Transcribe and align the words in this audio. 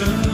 sun. 0.00 0.29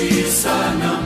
A 0.00 0.02
justiça 0.02 0.48
não 0.78 0.99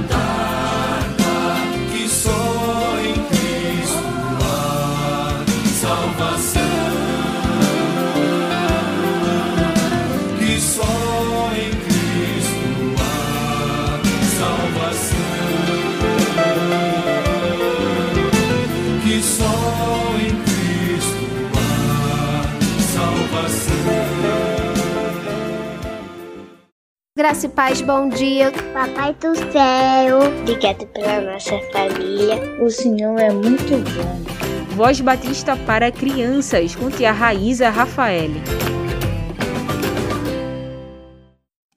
Graça 27.25 27.47
e 27.47 27.49
paz, 27.49 27.81
bom 27.81 28.11
dia. 28.11 28.53
Papai 28.75 29.15
do 29.15 29.35
céu, 29.51 30.19
obrigado 30.43 30.87
pela 30.89 31.23
nossa 31.23 31.59
família. 31.73 32.37
O 32.62 32.69
Senhor 32.69 33.19
é 33.19 33.33
muito 33.33 33.79
bom. 33.95 34.77
Voz 34.77 35.01
Batista 35.01 35.57
para 35.57 35.91
crianças 35.91 36.77
com 36.77 36.91
tia 36.91 37.13
Raíza 37.13 37.71
Rafaele. 37.71 38.43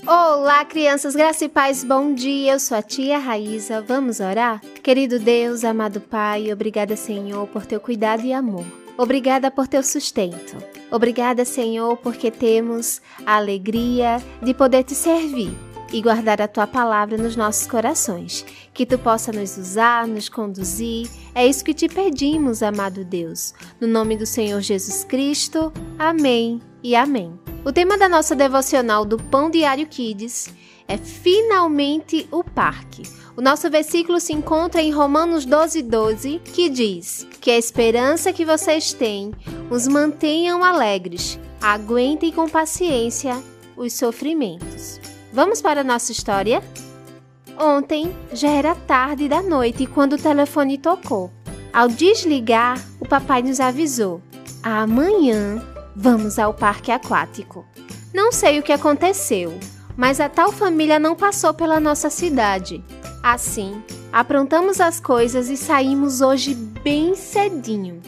Olá, 0.05 0.65
crianças, 0.65 1.15
graça 1.15 1.45
e 1.45 1.49
paz, 1.49 1.81
bom 1.81 2.13
dia. 2.13 2.51
Eu 2.51 2.59
sou 2.59 2.77
a 2.77 2.81
tia 2.81 3.17
Raíza. 3.17 3.81
Vamos 3.81 4.19
orar? 4.19 4.59
Querido 4.83 5.17
Deus, 5.17 5.63
amado 5.63 6.01
Pai, 6.01 6.51
obrigada, 6.51 6.97
Senhor, 6.97 7.47
por 7.47 7.65
teu 7.65 7.79
cuidado 7.79 8.25
e 8.25 8.33
amor. 8.33 8.65
Obrigada 8.97 9.51
por 9.51 9.67
teu 9.67 9.83
sustento. 9.83 10.57
Obrigada, 10.91 11.45
Senhor, 11.45 11.97
porque 11.97 12.31
temos 12.31 13.01
a 13.25 13.35
alegria 13.35 14.21
de 14.41 14.53
poder 14.53 14.83
te 14.83 14.95
servir 14.95 15.55
e 15.91 16.01
guardar 16.01 16.41
a 16.41 16.47
tua 16.47 16.67
palavra 16.67 17.17
nos 17.17 17.35
nossos 17.35 17.67
corações. 17.67 18.45
Que 18.73 18.85
tu 18.85 18.97
possa 18.97 19.31
nos 19.31 19.57
usar, 19.57 20.07
nos 20.07 20.29
conduzir. 20.29 21.09
É 21.33 21.45
isso 21.45 21.63
que 21.63 21.73
te 21.73 21.87
pedimos, 21.87 22.63
amado 22.63 23.05
Deus. 23.05 23.53
No 23.79 23.87
nome 23.87 24.17
do 24.17 24.25
Senhor 24.25 24.61
Jesus 24.61 25.03
Cristo. 25.03 25.71
Amém 25.97 26.61
e 26.83 26.95
amém. 26.95 27.39
O 27.63 27.71
tema 27.71 27.97
da 27.97 28.09
nossa 28.09 28.35
devocional 28.35 29.05
do 29.05 29.17
Pão 29.17 29.49
Diário 29.49 29.87
Kids 29.87 30.53
é 30.87 30.97
Finalmente 30.97 32.27
o 32.31 32.43
Parque. 32.43 33.03
O 33.37 33.41
nosso 33.41 33.69
versículo 33.69 34.19
se 34.19 34.33
encontra 34.33 34.81
em 34.81 34.91
Romanos 34.91 35.45
12, 35.45 35.83
12, 35.83 36.41
que 36.43 36.67
diz 36.69 37.27
que 37.39 37.51
a 37.51 37.57
esperança 37.57 38.33
que 38.33 38.43
vocês 38.43 38.93
têm 38.93 39.31
os 39.69 39.87
mantenham 39.87 40.63
alegres, 40.63 41.39
aguentem 41.61 42.31
com 42.31 42.49
paciência 42.49 43.39
os 43.75 43.93
sofrimentos. 43.93 44.99
Vamos 45.31 45.61
para 45.61 45.81
a 45.81 45.83
nossa 45.83 46.11
história? 46.11 46.63
Ontem 47.59 48.11
já 48.33 48.49
era 48.49 48.73
tarde 48.73 49.29
da 49.29 49.43
noite 49.43 49.85
quando 49.85 50.13
o 50.13 50.17
telefone 50.17 50.79
tocou. 50.79 51.31
Ao 51.71 51.87
desligar, 51.87 52.83
o 52.99 53.07
papai 53.07 53.43
nos 53.43 53.59
avisou: 53.59 54.19
amanhã 54.63 55.63
vamos 55.95 56.39
ao 56.39 56.55
parque 56.55 56.91
aquático. 56.91 57.63
Não 58.11 58.31
sei 58.31 58.57
o 58.57 58.63
que 58.63 58.73
aconteceu, 58.73 59.53
mas 59.97 60.21
a 60.21 60.29
tal 60.29 60.51
família 60.51 60.99
não 60.99 61.15
passou 61.15 61.53
pela 61.53 61.79
nossa 61.79 62.09
cidade. 62.09 62.83
Assim, 63.23 63.81
aprontamos 64.13 64.79
as 64.79 64.99
coisas 64.99 65.49
e 65.49 65.57
saímos 65.57 66.21
hoje 66.21 66.53
bem 66.53 67.15
cedinho. 67.15 67.99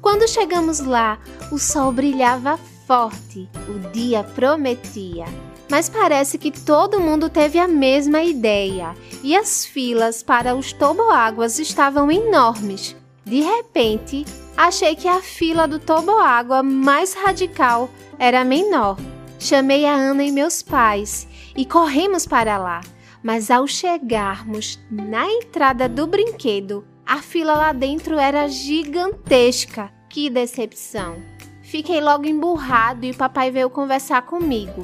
Quando 0.00 0.28
chegamos 0.28 0.78
lá, 0.78 1.18
o 1.50 1.58
sol 1.58 1.90
brilhava 1.90 2.58
forte, 2.86 3.48
o 3.68 3.90
dia 3.90 4.22
prometia. 4.22 5.24
Mas 5.70 5.88
parece 5.88 6.38
que 6.38 6.50
todo 6.50 7.00
mundo 7.00 7.28
teve 7.28 7.58
a 7.58 7.68
mesma 7.68 8.22
ideia 8.22 8.94
e 9.22 9.36
as 9.36 9.64
filas 9.64 10.22
para 10.22 10.54
os 10.54 10.72
toboáguas 10.72 11.58
estavam 11.58 12.10
enormes. 12.10 12.96
De 13.24 13.42
repente, 13.42 14.24
achei 14.56 14.96
que 14.96 15.06
a 15.06 15.20
fila 15.20 15.68
do 15.68 15.78
toboágua 15.78 16.62
mais 16.62 17.12
radical 17.12 17.90
era 18.18 18.44
menor. 18.44 18.96
Chamei 19.38 19.86
a 19.86 19.94
Ana 19.94 20.24
e 20.24 20.32
meus 20.32 20.62
pais 20.62 21.28
e 21.56 21.64
corremos 21.64 22.26
para 22.26 22.58
lá. 22.58 22.80
Mas 23.22 23.50
ao 23.50 23.66
chegarmos 23.66 24.78
na 24.90 25.28
entrada 25.30 25.88
do 25.88 26.06
brinquedo, 26.06 26.84
A 27.10 27.22
fila 27.22 27.54
lá 27.54 27.72
dentro 27.72 28.18
era 28.18 28.46
gigantesca. 28.48 29.90
Que 30.10 30.28
decepção! 30.28 31.16
Fiquei 31.62 32.02
logo 32.02 32.26
emburrado 32.26 33.06
e 33.06 33.12
o 33.12 33.16
papai 33.16 33.50
veio 33.50 33.70
conversar 33.70 34.20
comigo. 34.22 34.82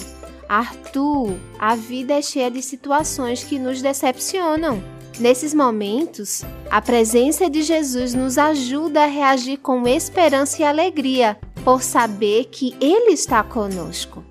Arthur, 0.48 1.34
a 1.58 1.74
vida 1.74 2.14
é 2.14 2.22
cheia 2.22 2.50
de 2.50 2.62
situações 2.62 3.44
que 3.44 3.58
nos 3.58 3.82
decepcionam. 3.82 4.82
Nesses 5.20 5.52
momentos, 5.52 6.42
a 6.70 6.80
presença 6.80 7.48
de 7.50 7.62
Jesus 7.62 8.14
nos 8.14 8.38
ajuda 8.38 9.04
a 9.04 9.06
reagir 9.06 9.58
com 9.58 9.86
esperança 9.86 10.62
e 10.62 10.64
alegria, 10.64 11.38
por 11.62 11.82
saber 11.82 12.46
que 12.46 12.74
Ele 12.80 13.12
está 13.12 13.42
conosco. 13.42 14.24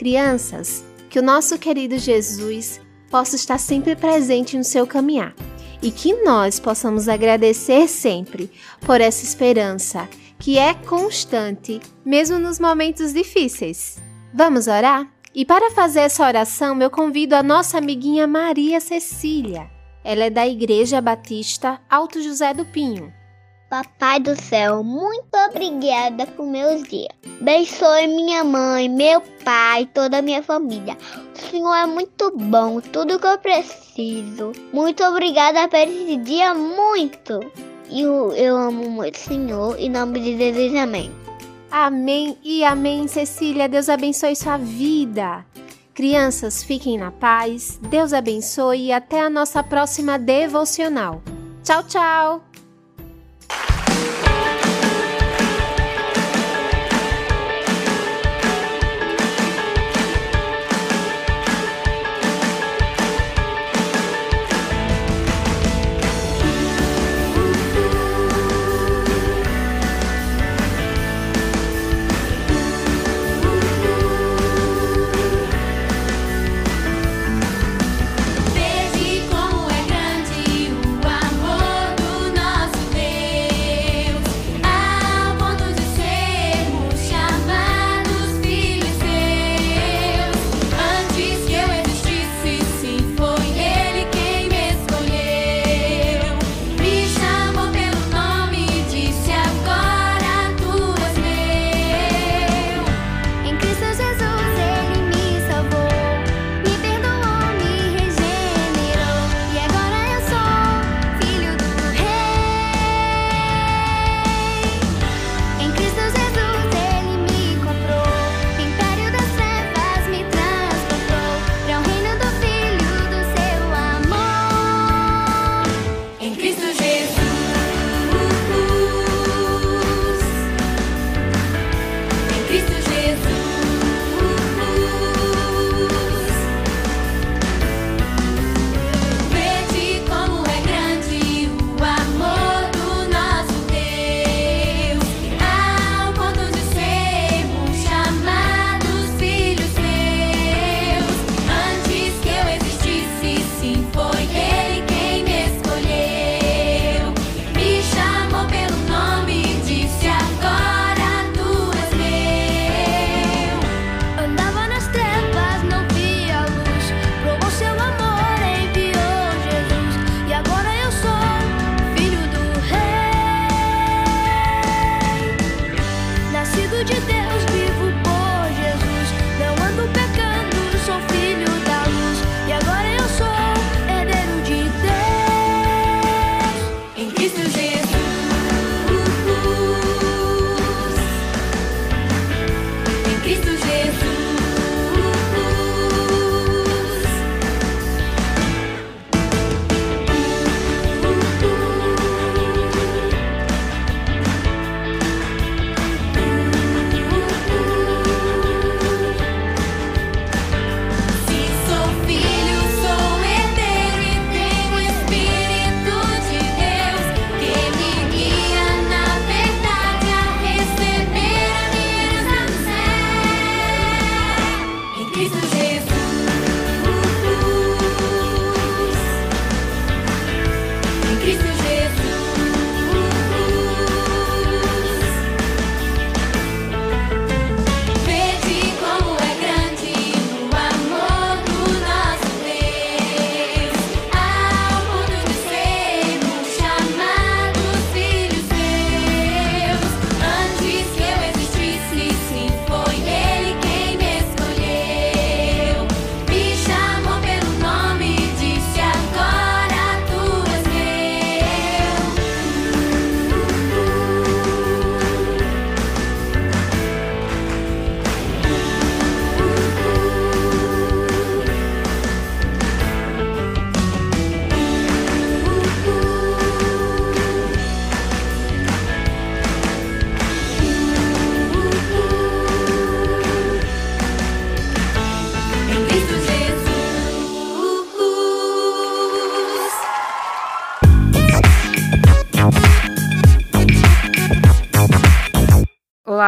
Crianças, 0.00 0.82
que 1.10 1.18
o 1.18 1.22
nosso 1.22 1.58
querido 1.58 1.98
Jesus 1.98 2.80
possa 3.10 3.36
estar 3.36 3.58
sempre 3.58 3.94
presente 3.94 4.56
no 4.56 4.64
seu 4.64 4.86
caminhar 4.86 5.34
e 5.82 5.90
que 5.90 6.14
nós 6.22 6.58
possamos 6.58 7.06
agradecer 7.06 7.86
sempre 7.86 8.50
por 8.80 8.98
essa 8.98 9.22
esperança 9.22 10.08
que 10.38 10.56
é 10.56 10.72
constante, 10.72 11.82
mesmo 12.02 12.38
nos 12.38 12.58
momentos 12.58 13.12
difíceis. 13.12 13.98
Vamos 14.32 14.68
orar? 14.68 15.06
E 15.34 15.44
para 15.44 15.70
fazer 15.70 16.00
essa 16.00 16.26
oração, 16.26 16.80
eu 16.80 16.88
convido 16.88 17.36
a 17.36 17.42
nossa 17.42 17.76
amiguinha 17.76 18.26
Maria 18.26 18.80
Cecília. 18.80 19.70
Ela 20.02 20.24
é 20.24 20.30
da 20.30 20.48
Igreja 20.48 20.98
Batista 21.02 21.78
Alto 21.90 22.22
José 22.22 22.54
do 22.54 22.64
Pinho. 22.64 23.12
Papai 23.70 24.18
do 24.18 24.34
céu, 24.34 24.82
muito 24.82 25.32
obrigada 25.48 26.26
por 26.26 26.44
meus 26.44 26.82
dias. 26.88 27.06
Abençoe 27.40 28.08
minha 28.08 28.42
mãe, 28.42 28.88
meu 28.88 29.20
pai, 29.44 29.88
toda 29.94 30.18
a 30.18 30.22
minha 30.22 30.42
família. 30.42 30.98
O 31.32 31.38
Senhor 31.38 31.74
é 31.76 31.86
muito 31.86 32.32
bom, 32.36 32.80
tudo 32.80 33.20
que 33.20 33.26
eu 33.28 33.38
preciso. 33.38 34.50
Muito 34.72 35.04
obrigada 35.04 35.68
por 35.68 35.76
esse 35.76 36.16
dia, 36.16 36.52
muito. 36.52 37.38
E 37.88 38.00
eu, 38.00 38.32
eu 38.32 38.56
amo 38.56 38.90
muito 38.90 39.14
o 39.14 39.20
Senhor, 39.20 39.78
em 39.78 39.88
nome 39.88 40.18
de 40.18 40.36
Jesus, 40.36 40.74
amém. 40.74 41.12
Amém 41.70 42.36
e 42.42 42.64
amém, 42.64 43.06
Cecília. 43.06 43.68
Deus 43.68 43.88
abençoe 43.88 44.34
sua 44.34 44.56
vida. 44.56 45.46
Crianças, 45.94 46.64
fiquem 46.64 46.98
na 46.98 47.12
paz. 47.12 47.78
Deus 47.88 48.12
abençoe 48.12 48.86
e 48.86 48.92
até 48.92 49.20
a 49.20 49.30
nossa 49.30 49.62
próxima 49.62 50.18
devocional. 50.18 51.22
Tchau, 51.62 51.84
tchau! 51.84 52.49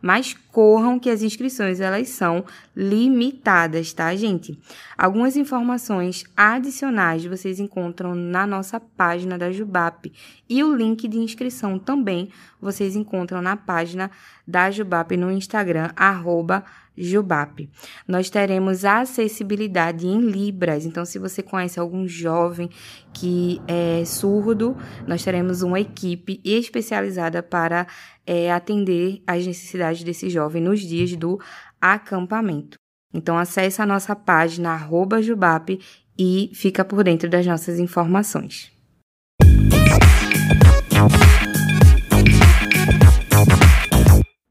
Mas 0.00 0.34
corram 0.50 0.98
que 0.98 1.10
as 1.10 1.22
inscrições 1.22 1.80
elas 1.80 2.08
são 2.08 2.44
limitadas, 2.74 3.92
tá, 3.92 4.14
gente? 4.16 4.58
Algumas 4.96 5.36
informações 5.36 6.24
adicionais 6.36 7.24
vocês 7.24 7.60
encontram 7.60 8.14
na 8.14 8.46
nossa 8.46 8.80
página 8.80 9.36
da 9.36 9.52
Jubap 9.52 10.10
e 10.48 10.64
o 10.64 10.74
link 10.74 11.06
de 11.06 11.18
inscrição 11.18 11.78
também 11.78 12.30
vocês 12.60 12.96
encontram 12.96 13.42
na 13.42 13.56
página 13.56 14.10
da 14.46 14.70
Jubap 14.70 15.16
no 15.16 15.30
Instagram 15.30 15.90
arroba 15.94 16.64
Jubap. 16.96 17.68
Nós 18.06 18.28
teremos 18.30 18.84
acessibilidade 18.84 20.06
em 20.06 20.20
Libras, 20.20 20.84
então 20.84 21.04
se 21.04 21.18
você 21.18 21.42
conhece 21.42 21.78
algum 21.80 22.06
jovem 22.06 22.68
que 23.12 23.60
é 23.66 24.04
surdo, 24.04 24.76
nós 25.06 25.24
teremos 25.24 25.62
uma 25.62 25.80
equipe 25.80 26.40
especializada 26.44 27.42
para 27.42 27.86
é, 28.26 28.52
atender 28.52 29.22
às 29.26 29.46
necessidades 29.46 30.02
desse 30.02 30.28
jovem 30.28 30.62
nos 30.62 30.80
dias 30.80 31.16
do 31.16 31.38
acampamento. 31.80 32.78
Então 33.12 33.36
acesse 33.36 33.82
a 33.82 33.86
nossa 33.86 34.14
página 34.14 34.70
arroba 34.70 35.20
Jubap 35.20 35.78
e 36.18 36.50
fica 36.54 36.84
por 36.84 37.02
dentro 37.02 37.28
das 37.28 37.46
nossas 37.46 37.78
informações. 37.78 38.70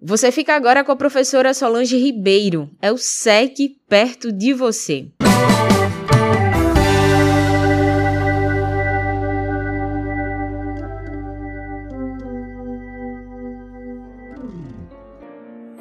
Você 0.01 0.31
fica 0.31 0.55
agora 0.55 0.81
com 0.81 0.93
a 0.93 0.95
professora 0.95 1.53
Solange 1.53 1.97
Ribeiro. 1.97 2.69
É 2.81 2.89
o 2.89 2.97
SEC 2.97 3.75
perto 3.89 4.31
de 4.31 4.53
você. 4.53 5.09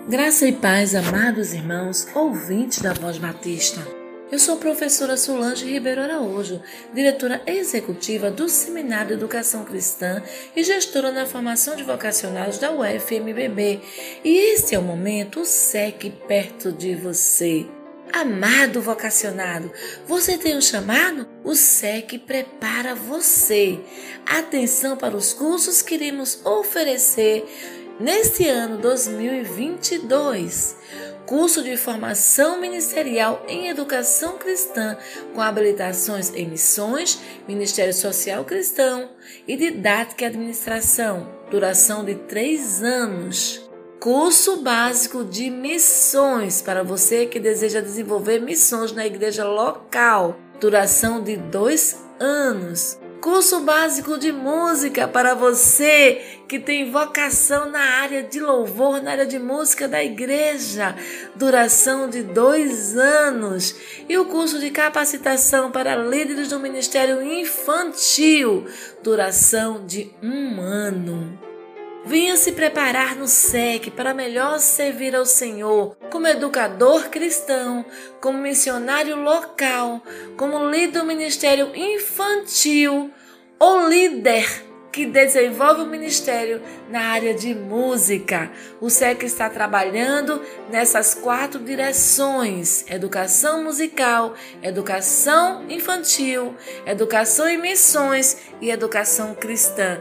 Graça 0.08 0.48
e 0.48 0.52
paz, 0.52 0.96
amados 0.96 1.52
irmãos, 1.52 2.08
ouvintes 2.16 2.80
da 2.80 2.92
Voz 2.94 3.18
Batista. 3.18 3.97
Eu 4.30 4.38
sou 4.38 4.56
a 4.56 4.58
professora 4.58 5.16
Solange 5.16 5.64
Ribeiro 5.64 6.02
Araújo, 6.02 6.60
diretora 6.92 7.40
executiva 7.46 8.30
do 8.30 8.46
Seminário 8.46 9.14
Educação 9.14 9.64
Cristã 9.64 10.22
e 10.54 10.62
gestora 10.62 11.10
na 11.10 11.24
formação 11.24 11.74
de 11.74 11.82
vocacionados 11.82 12.58
da 12.58 12.70
UFMBB. 12.70 13.80
E 14.22 14.36
este 14.52 14.74
é 14.74 14.78
o 14.78 14.82
momento 14.82 15.46
SEC 15.46 16.12
perto 16.28 16.70
de 16.70 16.94
você. 16.94 17.64
Amado 18.12 18.82
vocacionado, 18.82 19.72
você 20.06 20.36
tem 20.36 20.58
um 20.58 20.60
chamado? 20.60 21.26
O 21.42 21.54
SEC 21.54 22.18
prepara 22.18 22.94
você. 22.94 23.80
Atenção 24.26 24.98
para 24.98 25.16
os 25.16 25.32
cursos 25.32 25.80
que 25.80 25.94
iremos 25.94 26.44
oferecer 26.44 27.46
neste 27.98 28.46
ano 28.46 28.76
2022 28.76 30.76
curso 31.28 31.62
de 31.62 31.76
formação 31.76 32.58
ministerial 32.58 33.44
em 33.46 33.68
educação 33.68 34.38
cristã, 34.38 34.96
com 35.34 35.42
habilitações 35.42 36.32
em 36.34 36.48
missões, 36.48 37.20
Ministério 37.46 37.92
Social 37.92 38.46
Cristão 38.46 39.10
e 39.46 39.54
didática 39.54 40.24
e 40.24 40.26
administração, 40.26 41.28
duração 41.50 42.02
de 42.02 42.14
três 42.14 42.82
anos. 42.82 43.68
Curso 44.00 44.62
básico 44.62 45.22
de 45.22 45.50
missões 45.50 46.62
para 46.62 46.82
você 46.82 47.26
que 47.26 47.38
deseja 47.38 47.82
desenvolver 47.82 48.40
missões 48.40 48.92
na 48.92 49.04
igreja 49.04 49.44
local, 49.44 50.34
duração 50.58 51.22
de 51.22 51.36
dois 51.36 51.98
anos. 52.18 52.98
Curso 53.20 53.60
básico 53.60 54.16
de 54.16 54.30
música 54.30 55.08
para 55.08 55.34
você 55.34 56.38
que 56.46 56.58
tem 56.58 56.90
vocação 56.90 57.68
na 57.68 57.80
área 57.80 58.22
de 58.22 58.38
louvor, 58.38 59.02
na 59.02 59.10
área 59.10 59.26
de 59.26 59.38
música 59.38 59.88
da 59.88 60.02
igreja, 60.02 60.94
duração 61.34 62.08
de 62.08 62.22
dois 62.22 62.96
anos. 62.96 63.74
E 64.08 64.16
o 64.16 64.26
curso 64.26 64.60
de 64.60 64.70
capacitação 64.70 65.70
para 65.70 65.96
líderes 65.96 66.48
do 66.48 66.60
Ministério 66.60 67.20
Infantil, 67.20 68.66
duração 69.02 69.84
de 69.84 70.10
um 70.22 70.60
ano. 70.60 71.47
Venha 72.08 72.38
se 72.38 72.52
preparar 72.52 73.14
no 73.14 73.28
SEC 73.28 73.90
para 73.90 74.14
melhor 74.14 74.58
servir 74.60 75.14
ao 75.14 75.26
Senhor 75.26 75.94
como 76.10 76.26
educador 76.26 77.10
cristão, 77.10 77.84
como 78.18 78.38
missionário 78.38 79.14
local, 79.14 80.02
como 80.34 80.70
líder 80.70 81.00
do 81.00 81.04
ministério 81.04 81.70
infantil 81.76 83.10
ou 83.58 83.86
líder 83.86 84.64
que 84.90 85.04
desenvolve 85.04 85.82
o 85.82 85.86
ministério 85.86 86.62
na 86.88 87.10
área 87.10 87.34
de 87.34 87.54
música. 87.54 88.50
O 88.80 88.88
SEC 88.88 89.22
está 89.24 89.50
trabalhando 89.50 90.42
nessas 90.70 91.14
quatro 91.14 91.60
direções: 91.60 92.84
educação 92.88 93.62
musical, 93.62 94.34
educação 94.62 95.64
infantil, 95.68 96.54
educação 96.86 97.48
em 97.48 97.58
missões 97.58 98.38
e 98.60 98.70
educação 98.70 99.34
cristã 99.34 100.00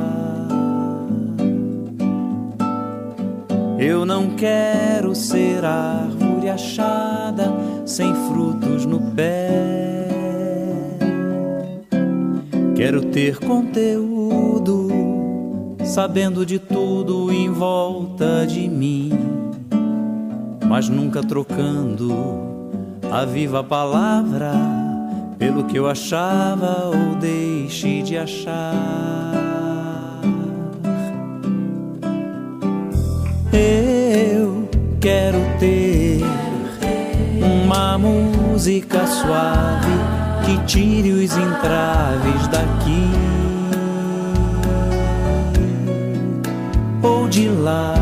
Eu 3.77 4.07
não 4.07 4.31
quero 4.31 5.13
ser 5.13 5.63
árvore 5.63 6.49
achada 6.49 7.53
sem 7.85 8.11
frutos 8.27 8.83
no 8.87 8.99
pé. 9.11 10.07
Quero 12.75 13.05
ter 13.05 13.37
conteúdo 13.37 14.87
sabendo 15.83 16.43
de 16.43 16.57
tudo 16.57 17.31
em 17.31 17.51
volta 17.51 18.47
de 18.47 18.67
mim, 18.67 19.11
mas 20.67 20.89
nunca 20.89 21.21
trocando 21.21 22.13
a 23.11 23.25
viva 23.25 23.63
palavra 23.63 24.53
pelo 25.37 25.63
que 25.63 25.77
eu 25.77 25.89
achava 25.89 26.85
ou 26.85 27.15
deixe 27.15 28.01
de 28.01 28.17
achar. 28.17 28.73
Eu 33.51 34.69
quero 34.99 35.39
ter 35.59 36.21
uma 37.41 37.97
música 37.97 39.05
suave 39.07 39.91
que 40.45 40.65
tire 40.65 41.11
os 41.11 41.35
entraves 41.35 42.47
daqui 42.47 43.09
ou 47.01 47.27
de 47.27 47.49
lá. 47.49 48.00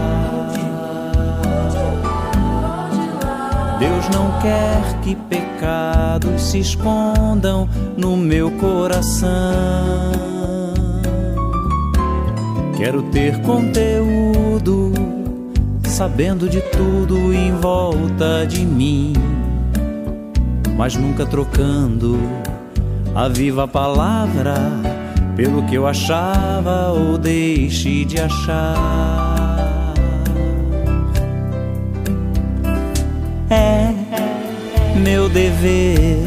Deus 3.79 4.09
não 4.09 4.38
quer 4.41 5.00
que 5.01 5.15
pecados 5.15 6.41
se 6.41 6.59
escondam 6.59 7.69
no 7.95 8.17
meu 8.17 8.51
coração. 8.51 9.29
Quero 12.75 13.03
ter 13.03 13.41
conteúdo 13.41 14.91
sabendo 15.88 16.50
de 16.50 16.62
tudo 16.62 17.33
em 17.33 17.53
volta 17.53 18.45
de 18.45 18.65
mim, 18.65 19.13
mas 20.77 20.95
nunca 20.95 21.25
trocando 21.25 22.19
a 23.15 23.27
viva 23.27 23.67
palavra 23.67 24.55
pelo 25.36 25.63
que 25.63 25.75
eu 25.75 25.88
achava 25.88 26.89
ou 26.89 27.17
deixe 27.17 28.03
de 28.03 28.19
achar. 28.19 29.38
Meu 35.00 35.29
dever 35.29 36.18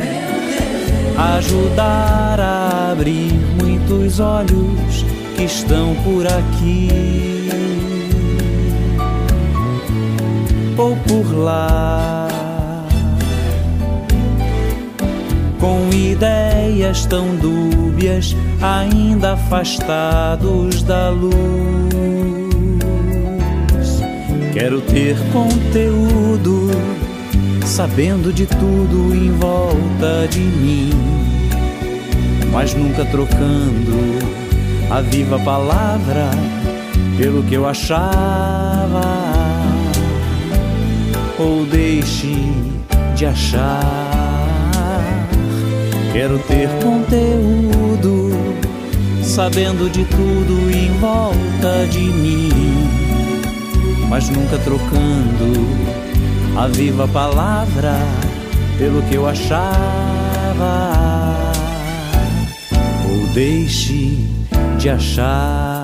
ajudar 1.36 2.40
a 2.40 2.92
abrir 2.92 3.32
muitos 3.60 4.18
olhos 4.18 5.04
que 5.36 5.44
estão 5.44 5.94
por 6.04 6.26
aqui 6.26 7.48
ou 10.76 10.96
por 10.96 11.34
lá. 11.36 12.28
Com 15.60 15.88
ideias 15.92 17.06
tão 17.06 17.36
dúbias, 17.36 18.36
ainda 18.60 19.34
afastados 19.34 20.82
da 20.82 21.10
luz. 21.10 21.32
Quero 24.52 24.80
ter 24.82 25.16
conteúdo, 25.32 26.68
sabendo 27.72 28.30
de 28.34 28.44
tudo 28.44 29.14
em 29.14 29.30
volta 29.30 30.28
de 30.28 30.40
mim, 30.40 30.90
mas 32.52 32.74
nunca 32.74 33.02
trocando 33.06 34.18
a 34.90 35.00
viva 35.00 35.38
palavra 35.38 36.28
pelo 37.16 37.42
que 37.44 37.54
eu 37.54 37.66
achava 37.66 39.00
ou 41.38 41.64
deixe 41.64 42.36
de 43.16 43.24
achar. 43.24 43.80
Quero 46.12 46.38
ter 46.40 46.68
conteúdo, 46.82 48.32
sabendo 49.22 49.90
de 49.90 50.04
tudo 50.04 50.70
em 50.70 50.92
volta 50.98 51.86
de 51.90 52.00
mim, 52.00 52.50
mas 54.10 54.28
nunca 54.28 54.58
trocando 54.58 56.11
a 56.56 56.66
viva 56.68 57.08
palavra 57.08 57.94
pelo 58.78 59.02
que 59.02 59.14
eu 59.14 59.26
achava. 59.26 59.72
Ou 63.08 63.26
deixe 63.34 64.18
de 64.78 64.90
achar. 64.90 65.81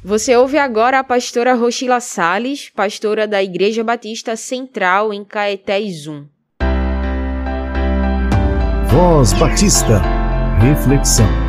Você 0.02 0.34
ouve 0.34 0.56
agora 0.56 0.98
a 0.98 1.04
pastora 1.04 1.54
Rochila 1.54 2.00
Sales, 2.00 2.70
pastora 2.70 3.28
da 3.28 3.42
Igreja 3.42 3.84
Batista 3.84 4.34
Central 4.34 5.12
em 5.12 5.22
Caetés 5.22 6.06
1. 6.06 6.26
Voz 8.88 9.34
Batista. 9.34 10.02
Reflexão. 10.60 11.39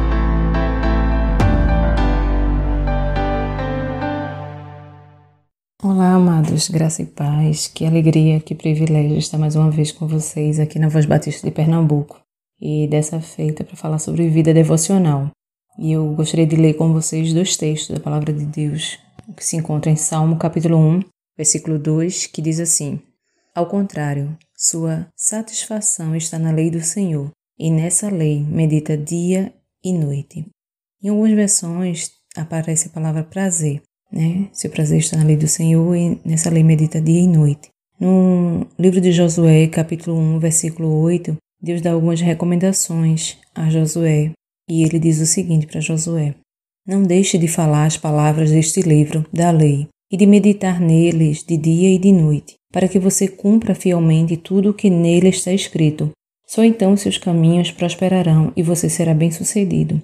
Olá, 5.83 6.13
amados, 6.13 6.69
graça 6.69 7.01
e 7.01 7.07
paz. 7.07 7.65
Que 7.65 7.87
alegria, 7.87 8.39
que 8.39 8.53
privilégio 8.53 9.17
estar 9.17 9.39
mais 9.39 9.55
uma 9.55 9.71
vez 9.71 9.91
com 9.91 10.07
vocês 10.07 10.59
aqui 10.59 10.77
na 10.77 10.87
Voz 10.87 11.07
Batista 11.07 11.47
de 11.47 11.51
Pernambuco. 11.51 12.21
E 12.59 12.87
dessa 12.87 13.19
feita 13.19 13.63
para 13.63 13.75
falar 13.75 13.97
sobre 13.97 14.29
vida 14.29 14.53
devocional. 14.53 15.31
E 15.79 15.93
eu 15.93 16.13
gostaria 16.13 16.45
de 16.45 16.55
ler 16.55 16.75
com 16.75 16.93
vocês 16.93 17.33
dois 17.33 17.57
textos 17.57 17.95
da 17.95 17.99
palavra 17.99 18.31
de 18.31 18.45
Deus, 18.45 18.99
que 19.35 19.43
se 19.43 19.57
encontra 19.57 19.89
em 19.89 19.95
Salmo 19.95 20.37
capítulo 20.37 20.77
1, 20.77 20.99
versículo 21.35 21.79
2, 21.79 22.27
que 22.27 22.43
diz 22.43 22.59
assim: 22.59 22.99
Ao 23.55 23.65
contrário, 23.65 24.37
sua 24.55 25.07
satisfação 25.15 26.15
está 26.15 26.37
na 26.37 26.51
lei 26.51 26.69
do 26.69 26.81
Senhor, 26.81 27.31
e 27.57 27.71
nessa 27.71 28.07
lei 28.07 28.43
medita 28.43 28.95
dia 28.95 29.51
e 29.83 29.91
noite. 29.91 30.45
Em 31.01 31.09
algumas 31.09 31.33
versões 31.33 32.11
aparece 32.37 32.87
a 32.87 32.91
palavra 32.91 33.23
prazer, 33.23 33.81
né? 34.11 34.47
Seu 34.51 34.69
prazer 34.69 34.99
está 34.99 35.17
na 35.17 35.23
lei 35.23 35.37
do 35.37 35.47
Senhor 35.47 35.95
e 35.95 36.19
nessa 36.25 36.49
lei 36.49 36.63
medita 36.63 36.99
dia 36.99 37.21
e 37.21 37.27
noite. 37.27 37.69
No 37.99 38.65
livro 38.77 38.99
de 38.99 39.11
Josué, 39.11 39.67
capítulo 39.67 40.17
1, 40.17 40.39
versículo 40.39 41.01
8, 41.01 41.37
Deus 41.61 41.81
dá 41.81 41.91
algumas 41.91 42.19
recomendações 42.19 43.37
a 43.53 43.69
Josué 43.69 44.31
e 44.69 44.83
ele 44.83 44.99
diz 44.99 45.19
o 45.19 45.25
seguinte 45.25 45.67
para 45.67 45.79
Josué: 45.79 46.33
Não 46.87 47.03
deixe 47.03 47.37
de 47.37 47.47
falar 47.47 47.85
as 47.85 47.97
palavras 47.97 48.51
deste 48.51 48.81
livro 48.81 49.25
da 49.31 49.51
lei 49.51 49.87
e 50.11 50.17
de 50.17 50.25
meditar 50.25 50.79
neles 50.81 51.43
de 51.43 51.55
dia 51.55 51.93
e 51.93 51.97
de 51.97 52.11
noite, 52.11 52.55
para 52.73 52.87
que 52.87 52.99
você 52.99 53.27
cumpra 53.27 53.75
fielmente 53.75 54.35
tudo 54.35 54.71
o 54.71 54.73
que 54.73 54.89
nele 54.89 55.29
está 55.29 55.53
escrito. 55.53 56.09
Só 56.47 56.63
então 56.65 56.97
seus 56.97 57.17
caminhos 57.17 57.71
prosperarão 57.71 58.51
e 58.57 58.63
você 58.63 58.89
será 58.89 59.13
bem-sucedido. 59.13 60.01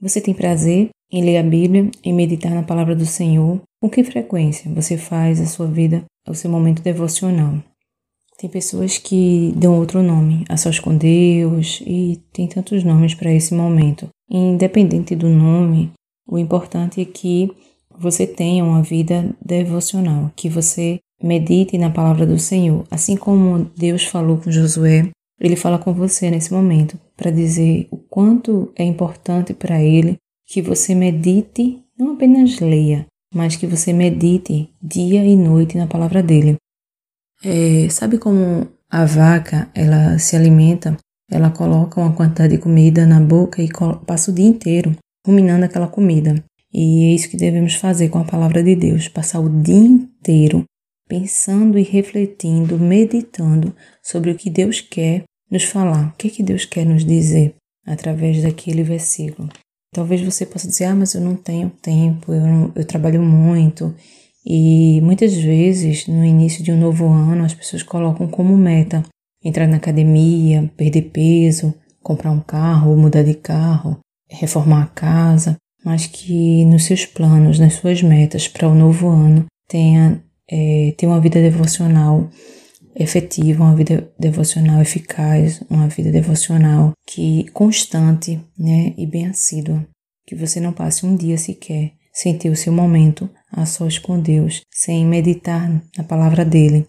Você 0.00 0.20
tem 0.20 0.34
prazer 0.34 0.90
em 1.10 1.24
ler 1.24 1.38
a 1.38 1.42
Bíblia, 1.42 1.90
em 2.04 2.12
meditar 2.12 2.52
na 2.52 2.62
palavra 2.62 2.94
do 2.94 3.06
Senhor? 3.06 3.60
Com 3.80 3.88
que 3.88 4.02
frequência 4.02 4.70
você 4.72 4.96
faz 4.96 5.40
a 5.40 5.46
sua 5.46 5.66
vida, 5.66 6.04
o 6.28 6.34
seu 6.34 6.50
momento 6.50 6.82
devocional? 6.82 7.54
Tem 8.38 8.50
pessoas 8.50 8.98
que 8.98 9.52
dão 9.56 9.78
outro 9.78 10.02
nome, 10.02 10.44
a 10.48 10.56
sós 10.56 10.78
com 10.78 10.96
Deus, 10.96 11.82
e 11.86 12.20
tem 12.32 12.46
tantos 12.46 12.84
nomes 12.84 13.14
para 13.14 13.32
esse 13.32 13.54
momento. 13.54 14.08
Independente 14.30 15.14
do 15.14 15.28
nome, 15.28 15.90
o 16.28 16.36
importante 16.36 17.00
é 17.00 17.04
que 17.04 17.50
você 17.98 18.26
tenha 18.26 18.62
uma 18.62 18.82
vida 18.82 19.34
devocional, 19.42 20.30
que 20.36 20.50
você 20.50 20.98
medite 21.22 21.78
na 21.78 21.88
palavra 21.88 22.26
do 22.26 22.38
Senhor, 22.38 22.84
assim 22.90 23.16
como 23.16 23.70
Deus 23.74 24.04
falou 24.04 24.36
com 24.36 24.50
Josué, 24.50 25.08
ele 25.40 25.56
fala 25.56 25.78
com 25.78 25.92
você 25.92 26.30
nesse 26.30 26.52
momento 26.52 26.98
para 27.16 27.30
dizer 27.30 27.88
o 27.90 27.96
quanto 27.96 28.72
é 28.76 28.84
importante 28.84 29.52
para 29.52 29.82
ele 29.82 30.16
que 30.46 30.62
você 30.62 30.94
medite, 30.94 31.82
não 31.98 32.14
apenas 32.14 32.60
leia, 32.60 33.06
mas 33.34 33.56
que 33.56 33.66
você 33.66 33.92
medite 33.92 34.70
dia 34.82 35.24
e 35.24 35.36
noite 35.36 35.76
na 35.76 35.86
palavra 35.86 36.22
dele. 36.22 36.56
É, 37.44 37.88
sabe 37.90 38.18
como 38.18 38.68
a 38.88 39.04
vaca 39.04 39.70
ela 39.74 40.18
se 40.18 40.36
alimenta 40.36 40.96
ela 41.30 41.50
coloca 41.50 42.00
uma 42.00 42.12
quantidade 42.12 42.56
de 42.56 42.62
comida 42.62 43.06
na 43.06 43.20
boca 43.20 43.62
e 43.62 43.68
passa 44.06 44.30
o 44.30 44.34
dia 44.34 44.46
inteiro 44.46 44.96
ruminando 45.26 45.64
aquela 45.64 45.88
comida. 45.88 46.42
E 46.72 47.04
é 47.06 47.14
isso 47.14 47.28
que 47.28 47.36
devemos 47.36 47.74
fazer 47.74 48.08
com 48.10 48.18
a 48.18 48.24
palavra 48.24 48.62
de 48.62 48.76
Deus, 48.76 49.08
passar 49.08 49.40
o 49.40 49.48
dia 49.48 49.74
inteiro 49.74 50.64
pensando 51.08 51.78
e 51.78 51.82
refletindo, 51.82 52.78
meditando 52.78 53.74
sobre 54.02 54.32
o 54.32 54.34
que 54.34 54.50
Deus 54.50 54.80
quer 54.80 55.22
nos 55.48 55.62
falar, 55.62 56.08
o 56.08 56.16
que, 56.16 56.26
é 56.26 56.30
que 56.30 56.42
Deus 56.42 56.64
quer 56.64 56.84
nos 56.84 57.04
dizer 57.04 57.54
através 57.86 58.42
daquele 58.42 58.82
versículo. 58.82 59.48
Talvez 59.96 60.20
você 60.20 60.44
possa 60.44 60.68
dizer, 60.68 60.84
ah, 60.84 60.94
mas 60.94 61.14
eu 61.14 61.22
não 61.22 61.34
tenho 61.34 61.70
tempo, 61.70 62.30
eu, 62.30 62.40
não, 62.42 62.72
eu 62.74 62.84
trabalho 62.84 63.22
muito. 63.22 63.94
E 64.44 65.00
muitas 65.00 65.34
vezes, 65.34 66.06
no 66.06 66.22
início 66.22 66.62
de 66.62 66.70
um 66.70 66.78
novo 66.78 67.06
ano, 67.06 67.42
as 67.42 67.54
pessoas 67.54 67.82
colocam 67.82 68.28
como 68.28 68.54
meta 68.58 69.02
entrar 69.42 69.66
na 69.66 69.78
academia, 69.78 70.70
perder 70.76 71.10
peso, 71.12 71.74
comprar 72.02 72.30
um 72.30 72.40
carro, 72.40 72.94
mudar 72.94 73.22
de 73.22 73.32
carro, 73.32 73.98
reformar 74.28 74.82
a 74.82 74.86
casa, 74.88 75.56
mas 75.82 76.06
que 76.06 76.66
nos 76.66 76.84
seus 76.84 77.06
planos, 77.06 77.58
nas 77.58 77.72
suas 77.72 78.02
metas 78.02 78.46
para 78.46 78.68
o 78.68 78.74
novo 78.74 79.08
ano, 79.08 79.46
tenha, 79.66 80.22
é, 80.50 80.94
uma 81.04 81.20
vida 81.22 81.40
devocional 81.40 82.28
efetiva, 82.96 83.62
uma 83.62 83.76
vida 83.76 84.10
devocional 84.18 84.80
eficaz, 84.80 85.62
uma 85.68 85.88
vida 85.88 86.10
devocional 86.10 86.92
que 87.06 87.48
constante, 87.52 88.40
né, 88.58 88.94
e 88.96 89.06
bem 89.06 89.26
assídua, 89.26 89.86
que 90.26 90.34
você 90.34 90.58
não 90.58 90.72
passe 90.72 91.04
um 91.04 91.14
dia 91.14 91.36
sequer 91.36 91.92
sem 92.12 92.36
ter 92.36 92.48
o 92.48 92.56
seu 92.56 92.72
momento 92.72 93.28
a 93.52 93.66
sós 93.66 93.98
com 93.98 94.18
Deus, 94.18 94.62
sem 94.72 95.04
meditar 95.04 95.70
na 95.96 96.02
palavra 96.02 96.46
dele. 96.46 96.86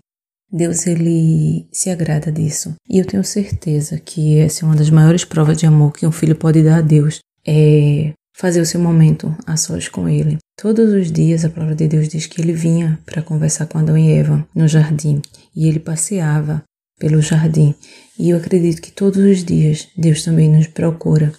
Deus 0.50 0.88
ele 0.88 1.68
se 1.74 1.90
agrada 1.90 2.32
disso. 2.32 2.74
E 2.90 2.98
eu 2.98 3.06
tenho 3.06 3.24
certeza 3.26 4.00
que 4.00 4.38
essa 4.38 4.64
é 4.64 4.66
uma 4.66 4.76
das 4.76 4.90
maiores 4.90 5.26
provas 5.26 5.58
de 5.58 5.66
amor 5.66 5.92
que 5.92 6.08
um 6.08 6.12
filho 6.14 6.36
pode 6.36 6.64
dar 6.64 6.78
a 6.78 6.82
Deus, 6.82 7.20
é 7.46 8.14
fazer 8.38 8.62
o 8.62 8.66
seu 8.66 8.80
momento 8.80 9.36
a 9.46 9.58
sós 9.58 9.90
com 9.90 10.08
ele. 10.08 10.38
Todos 10.56 10.94
os 10.94 11.12
dias 11.12 11.44
a 11.44 11.50
palavra 11.50 11.76
de 11.76 11.88
Deus 11.88 12.08
diz 12.08 12.28
que 12.28 12.40
ele 12.42 12.54
vinha 12.54 13.00
para 13.06 13.22
conversar 13.22 13.66
com 13.66 13.80
Adão 13.80 13.98
e 13.98 14.12
Eva 14.12 14.48
no 14.54 14.68
jardim 14.68 15.22
e 15.56 15.68
ele 15.68 15.80
passeava 15.80 16.64
pelo 17.00 17.22
jardim. 17.22 17.74
E 18.18 18.30
eu 18.30 18.38
acredito 18.38 18.82
que 18.82 18.92
todos 18.92 19.20
os 19.20 19.44
dias 19.44 19.88
Deus 19.98 20.24
também 20.24 20.50
nos 20.50 20.68
procura. 20.68 21.34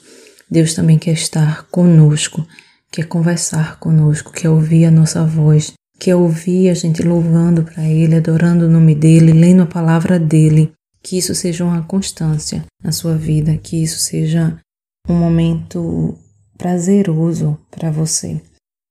Deus 0.50 0.74
também 0.74 0.98
quer 0.98 1.12
estar 1.12 1.64
conosco, 1.68 2.46
quer 2.90 3.06
conversar 3.06 3.78
conosco, 3.78 4.32
quer 4.32 4.48
ouvir 4.48 4.86
a 4.86 4.90
nossa 4.90 5.24
voz, 5.24 5.72
quer 5.98 6.16
ouvir 6.16 6.70
a 6.70 6.74
gente 6.74 7.02
louvando 7.02 7.62
para 7.62 7.84
Ele, 7.84 8.16
adorando 8.16 8.64
o 8.64 8.70
nome 8.70 8.94
dEle, 8.94 9.32
lendo 9.32 9.62
a 9.62 9.66
palavra 9.66 10.18
dEle. 10.18 10.72
Que 11.02 11.18
isso 11.18 11.34
seja 11.34 11.64
uma 11.64 11.82
constância 11.82 12.64
na 12.82 12.92
sua 12.92 13.14
vida, 13.14 13.56
que 13.56 13.82
isso 13.82 13.98
seja 13.98 14.58
um 15.08 15.14
momento 15.14 16.18
prazeroso 16.58 17.58
para 17.70 17.90
você 17.90 18.42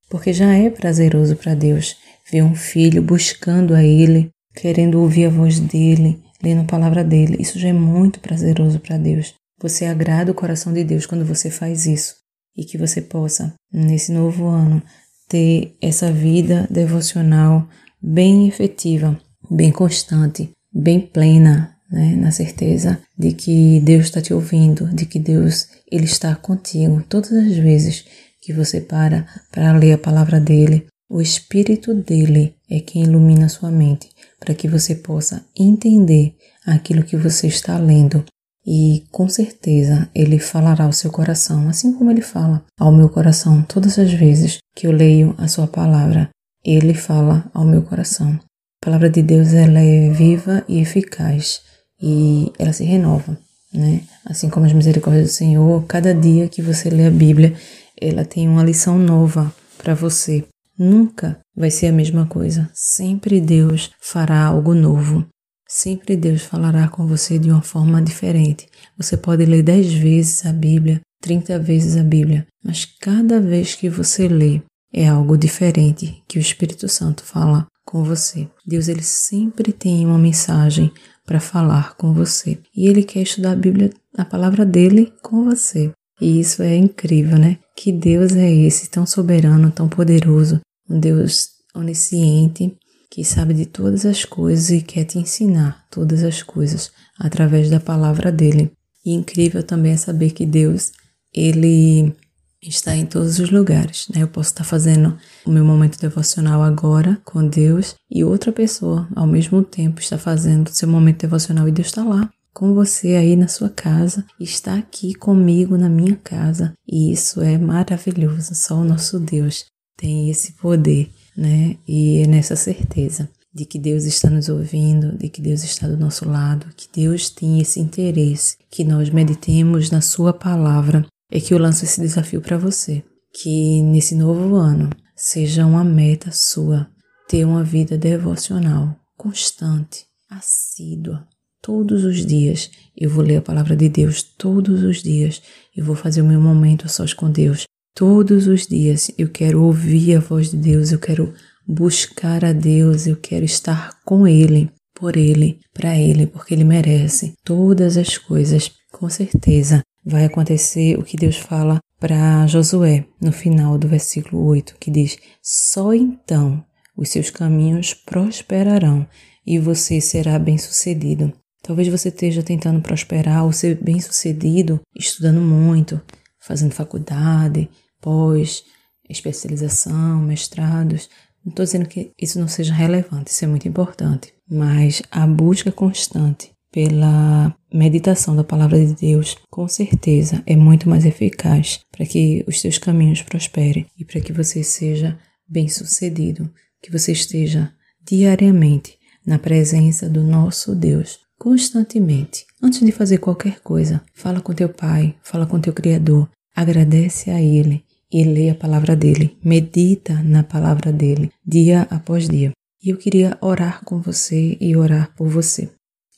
porque 0.09 0.33
já 0.33 0.53
é 0.53 0.69
prazeroso 0.69 1.35
para 1.35 1.53
Deus 1.53 1.97
ver 2.29 2.41
um 2.41 2.55
filho 2.55 3.01
buscando 3.01 3.73
a 3.73 3.83
Ele, 3.83 4.29
querendo 4.55 4.99
ouvir 4.99 5.25
a 5.25 5.29
voz 5.29 5.59
dele, 5.59 6.21
lendo 6.41 6.61
a 6.61 6.65
palavra 6.65 7.03
dele. 7.03 7.37
Isso 7.39 7.59
já 7.59 7.69
é 7.69 7.73
muito 7.73 8.19
prazeroso 8.19 8.79
para 8.79 8.97
Deus. 8.97 9.33
Você 9.61 9.85
agrada 9.85 10.31
o 10.31 10.35
coração 10.35 10.73
de 10.73 10.83
Deus 10.83 11.05
quando 11.05 11.25
você 11.25 11.49
faz 11.49 11.85
isso 11.85 12.15
e 12.55 12.63
que 12.63 12.77
você 12.77 13.01
possa, 13.01 13.53
nesse 13.71 14.11
novo 14.11 14.47
ano, 14.47 14.81
ter 15.27 15.75
essa 15.81 16.11
vida 16.11 16.67
devocional 16.69 17.67
bem 18.01 18.47
efetiva, 18.47 19.19
bem 19.49 19.71
constante, 19.71 20.49
bem 20.73 20.99
plena, 20.99 21.76
né? 21.91 22.15
na 22.15 22.31
certeza 22.31 22.99
de 23.17 23.33
que 23.33 23.79
Deus 23.81 24.05
está 24.05 24.21
te 24.21 24.33
ouvindo, 24.33 24.87
de 24.87 25.05
que 25.05 25.19
Deus 25.19 25.67
ele 25.91 26.05
está 26.05 26.35
contigo 26.35 27.03
todas 27.07 27.31
as 27.31 27.55
vezes 27.57 28.05
que 28.41 28.53
você 28.53 28.81
para 28.81 29.27
para 29.51 29.77
ler 29.77 29.93
a 29.93 29.97
palavra 29.97 30.39
dele, 30.39 30.87
o 31.09 31.21
Espírito 31.21 31.93
dele 31.93 32.55
é 32.69 32.79
quem 32.81 33.03
ilumina 33.03 33.47
sua 33.47 33.71
mente 33.71 34.09
para 34.39 34.53
que 34.53 34.67
você 34.67 34.95
possa 34.95 35.45
entender 35.57 36.35
aquilo 36.65 37.03
que 37.03 37.15
você 37.15 37.47
está 37.47 37.77
lendo. 37.77 38.23
E 38.65 39.05
com 39.11 39.29
certeza 39.29 40.09
ele 40.13 40.37
falará 40.37 40.83
ao 40.83 40.91
seu 40.91 41.09
coração, 41.09 41.69
assim 41.69 41.93
como 41.93 42.11
ele 42.11 42.21
fala 42.21 42.65
ao 42.77 42.91
meu 42.91 43.07
coração 43.07 43.61
todas 43.63 43.97
as 43.97 44.11
vezes 44.11 44.57
que 44.75 44.85
eu 44.85 44.91
leio 44.91 45.33
a 45.37 45.47
sua 45.47 45.67
palavra. 45.67 46.29
Ele 46.65 46.93
fala 46.93 47.49
ao 47.53 47.63
meu 47.63 47.81
coração. 47.83 48.37
A 48.81 48.85
palavra 48.85 49.09
de 49.09 49.21
Deus 49.21 49.53
ela 49.53 49.79
é 49.79 50.09
viva 50.09 50.65
e 50.67 50.79
eficaz 50.79 51.61
e 52.01 52.51
ela 52.57 52.73
se 52.73 52.83
renova, 52.83 53.37
né? 53.73 54.01
Assim 54.25 54.49
como 54.49 54.65
as 54.65 54.73
misericórdias 54.73 55.29
do 55.29 55.33
Senhor, 55.33 55.83
cada 55.85 56.13
dia 56.13 56.47
que 56.47 56.61
você 56.61 56.89
lê 56.89 57.05
a 57.05 57.11
Bíblia, 57.11 57.53
ela 57.99 58.23
tem 58.23 58.47
uma 58.47 58.63
lição 58.63 58.97
nova 58.97 59.53
para 59.77 59.93
você. 59.93 60.45
Nunca 60.77 61.39
vai 61.55 61.71
ser 61.71 61.87
a 61.87 61.91
mesma 61.91 62.25
coisa. 62.27 62.69
Sempre 62.73 63.41
Deus 63.41 63.89
fará 63.99 64.45
algo 64.45 64.75
novo. 64.75 65.25
Sempre 65.67 66.15
Deus 66.15 66.43
falará 66.43 66.87
com 66.87 67.07
você 67.07 67.37
de 67.37 67.49
uma 67.49 67.61
forma 67.61 68.01
diferente. 68.01 68.67
Você 68.97 69.17
pode 69.17 69.43
ler 69.43 69.63
dez 69.63 69.91
vezes 69.91 70.45
a 70.45 70.53
Bíblia, 70.53 71.01
trinta 71.21 71.59
vezes 71.59 71.97
a 71.97 72.03
Bíblia, 72.03 72.45
mas 72.63 72.85
cada 72.85 73.41
vez 73.41 73.75
que 73.75 73.89
você 73.89 74.27
lê 74.27 74.61
é 74.93 75.07
algo 75.07 75.37
diferente 75.37 76.23
que 76.27 76.37
o 76.37 76.41
Espírito 76.41 76.87
Santo 76.87 77.23
fala 77.23 77.67
com 77.85 78.03
você. 78.03 78.47
Deus 78.65 78.87
ele 78.87 79.03
sempre 79.03 79.73
tem 79.73 80.05
uma 80.05 80.17
mensagem 80.17 80.91
para 81.27 81.41
falar 81.41 81.95
com 81.97 82.13
você 82.13 82.57
e 82.75 82.87
ele 82.87 83.03
quer 83.03 83.21
estudar 83.21 83.51
a 83.51 83.55
Bíblia, 83.55 83.91
a 84.17 84.23
palavra 84.23 84.65
dele 84.65 85.13
com 85.21 85.43
você. 85.43 85.91
E 86.19 86.39
isso 86.39 86.63
é 86.63 86.75
incrível, 86.75 87.37
né? 87.37 87.59
Que 87.75 87.91
Deus 87.91 88.31
é 88.35 88.49
esse, 88.51 88.89
tão 88.89 89.05
soberano, 89.05 89.69
tão 89.69 89.87
poderoso, 89.87 90.59
um 90.89 90.99
Deus 90.99 91.49
onisciente, 91.75 92.75
que 93.11 93.23
sabe 93.23 93.53
de 93.53 93.65
todas 93.65 94.05
as 94.05 94.25
coisas 94.25 94.71
e 94.71 94.81
quer 94.81 95.03
te 95.03 95.19
ensinar 95.19 95.85
todas 95.91 96.23
as 96.23 96.41
coisas 96.41 96.91
através 97.19 97.69
da 97.69 97.79
palavra 97.79 98.31
dele. 98.31 98.71
E 99.05 99.11
incrível 99.11 99.61
também 99.61 99.91
é 99.91 99.97
saber 99.97 100.31
que 100.31 100.45
Deus, 100.45 100.91
ele 101.33 102.15
está 102.61 102.95
em 102.95 103.05
todos 103.05 103.39
os 103.39 103.49
lugares, 103.49 104.07
né? 104.13 104.23
Eu 104.23 104.27
posso 104.27 104.49
estar 104.49 104.63
fazendo 104.63 105.17
o 105.45 105.51
meu 105.51 105.63
momento 105.63 105.99
devocional 105.99 106.61
agora 106.61 107.19
com 107.23 107.47
Deus 107.47 107.95
e 108.09 108.23
outra 108.23 108.51
pessoa 108.51 109.07
ao 109.15 109.27
mesmo 109.27 109.63
tempo 109.63 109.99
está 109.99 110.17
fazendo 110.17 110.67
o 110.67 110.73
seu 110.73 110.87
momento 110.87 111.21
devocional 111.21 111.67
e 111.67 111.71
Deus 111.71 111.87
está 111.87 112.03
lá 112.03 112.29
com 112.57 112.73
você 112.73 113.09
aí 113.09 113.35
na 113.35 113.47
sua 113.47 113.69
casa, 113.69 114.25
está 114.39 114.73
aqui 114.73 115.13
comigo 115.13 115.77
na 115.77 115.87
minha 115.87 116.15
casa. 116.15 116.73
E 116.91 117.11
isso 117.11 117.39
é 117.39 117.55
maravilhoso. 117.55 118.55
Só 118.55 118.77
o 118.77 118.83
nosso 118.83 119.19
Deus 119.19 119.65
tem 119.95 120.31
esse 120.31 120.53
poder, 120.53 121.07
né? 121.37 121.77
E 121.87 122.23
é 122.23 122.25
nessa 122.25 122.55
certeza 122.55 123.29
de 123.53 123.63
que 123.63 123.77
Deus 123.77 124.05
está 124.05 124.27
nos 124.29 124.49
ouvindo, 124.49 125.15
de 125.17 125.29
que 125.29 125.39
Deus 125.39 125.63
está 125.63 125.87
do 125.87 125.97
nosso 125.97 126.27
lado, 126.27 126.67
que 126.75 126.87
Deus 126.91 127.29
tem 127.29 127.59
esse 127.59 127.79
interesse, 127.79 128.57
que 128.71 128.83
nós 128.83 129.11
meditemos 129.11 129.91
na 129.91 130.01
Sua 130.01 130.33
palavra. 130.33 131.05
É 131.31 131.39
que 131.39 131.53
eu 131.53 131.57
lanço 131.57 131.83
esse 131.85 131.99
desafio 131.99 132.41
para 132.41 132.57
você, 132.57 133.03
que 133.33 133.81
nesse 133.81 134.15
novo 134.15 134.55
ano 134.55 134.89
seja 135.15 135.65
uma 135.65 135.83
meta 135.83 136.31
sua 136.31 136.89
ter 137.27 137.45
uma 137.45 137.63
vida 137.63 137.97
devocional 137.97 138.95
constante, 139.17 140.05
assídua, 140.29 141.27
Todos 141.61 142.05
os 142.05 142.25
dias 142.25 142.71
eu 142.95 143.09
vou 143.09 143.23
ler 143.23 143.37
a 143.37 143.41
palavra 143.41 143.75
de 143.75 143.89
Deus, 143.89 144.23
todos 144.23 144.83
os 144.83 145.03
dias 145.03 145.41
eu 145.75 145.83
vou 145.83 145.95
fazer 145.95 146.21
o 146.21 146.25
meu 146.25 146.39
momento 146.39 146.85
a 146.85 146.87
sós 146.87 147.13
com 147.13 147.29
Deus. 147.29 147.63
Todos 147.93 148.47
os 148.47 148.67
dias 148.67 149.11
eu 149.17 149.27
quero 149.27 149.61
ouvir 149.61 150.15
a 150.15 150.19
voz 150.19 150.51
de 150.51 150.55
Deus, 150.57 150.91
eu 150.91 150.99
quero 150.99 151.33
buscar 151.67 152.45
a 152.45 152.53
Deus, 152.53 153.05
eu 153.05 153.17
quero 153.17 153.43
estar 153.43 153.99
com 154.05 154.25
Ele, 154.27 154.71
por 154.95 155.17
Ele, 155.17 155.59
para 155.73 155.97
Ele, 155.97 156.27
porque 156.27 156.53
Ele 156.53 156.63
merece 156.63 157.33
todas 157.43 157.97
as 157.97 158.17
coisas. 158.17 158.71
Com 158.89 159.09
certeza 159.09 159.81
vai 160.07 160.23
acontecer 160.23 160.97
o 160.97 161.03
que 161.03 161.17
Deus 161.17 161.35
fala 161.35 161.79
para 161.99 162.47
Josué 162.47 163.05
no 163.21 163.31
final 163.31 163.77
do 163.77 163.87
versículo 163.87 164.45
8, 164.45 164.75
que 164.79 164.89
diz: 164.89 165.17
Só 165.41 165.93
então 165.93 166.63
os 166.95 167.09
seus 167.09 167.29
caminhos 167.29 167.93
prosperarão 167.93 169.05
e 169.45 169.59
você 169.59 169.99
será 169.99 170.39
bem-sucedido. 170.39 171.33
Talvez 171.61 171.89
você 171.89 172.07
esteja 172.07 172.41
tentando 172.41 172.81
prosperar 172.81 173.43
ou 173.43 173.51
ser 173.51 173.75
bem-sucedido, 173.75 174.79
estudando 174.95 175.41
muito, 175.41 176.01
fazendo 176.39 176.73
faculdade, 176.73 177.69
pós, 177.99 178.63
especialização, 179.09 180.21
mestrados. 180.21 181.09
Não 181.43 181.49
estou 181.49 181.65
dizendo 181.65 181.87
que 181.87 182.11
isso 182.19 182.39
não 182.39 182.47
seja 182.47 182.73
relevante, 182.73 183.31
isso 183.31 183.43
é 183.43 183.47
muito 183.47 183.67
importante, 183.67 184.33
mas 184.49 185.01
a 185.11 185.27
busca 185.27 185.71
constante 185.71 186.51
pela 186.71 187.56
meditação 187.77 188.35
da 188.35 188.43
palavra 188.43 188.83
de 188.83 188.93
Deus, 188.95 189.37
com 189.51 189.67
certeza 189.67 190.41
é 190.45 190.55
muito 190.55 190.89
mais 190.89 191.05
eficaz 191.05 191.79
para 191.91 192.05
que 192.05 192.43
os 192.47 192.59
seus 192.59 192.77
caminhos 192.77 193.21
prosperem 193.21 193.85
e 193.97 194.03
para 194.03 194.19
que 194.19 194.33
você 194.33 194.63
seja 194.63 195.17
bem-sucedido, 195.47 196.51
que 196.81 196.91
você 196.91 197.11
esteja 197.11 197.71
diariamente 198.03 198.97
na 199.25 199.37
presença 199.37 200.09
do 200.09 200.23
nosso 200.23 200.73
Deus, 200.73 201.19
constantemente. 201.37 202.45
Antes 202.61 202.79
de 202.79 202.91
fazer 202.91 203.19
qualquer 203.19 203.59
coisa, 203.59 204.01
fala 204.13 204.41
com 204.41 204.53
teu 204.53 204.69
pai, 204.69 205.15
fala 205.21 205.45
com 205.45 205.59
teu 205.59 205.73
Criador, 205.73 206.27
agradece 206.55 207.29
a 207.29 207.39
Ele 207.39 207.83
e 208.11 208.23
lê 208.23 208.49
a 208.49 208.55
palavra 208.55 208.95
dele, 208.95 209.37
medita 209.43 210.23
na 210.23 210.43
palavra 210.43 210.91
dele, 210.91 211.29
dia 211.45 211.83
após 211.91 212.27
dia. 212.27 212.51
E 212.81 212.89
eu 212.89 212.97
queria 212.97 213.37
orar 213.41 213.83
com 213.83 214.01
você 214.01 214.57
e 214.59 214.75
orar 214.75 215.13
por 215.15 215.27
você. 215.27 215.69